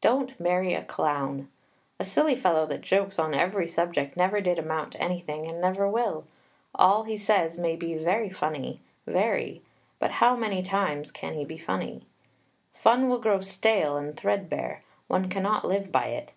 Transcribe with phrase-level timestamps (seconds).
[0.00, 1.48] Don't marry a clown.
[2.00, 5.88] A silly fellow that jokes on every subject never did amount to anything, and never
[5.88, 6.24] will.
[6.74, 9.62] All he says may be very funny, very;
[10.00, 12.08] but how many times can he be funny?
[12.72, 16.34] Fun will grow stale and threadbare; one cannot live by it.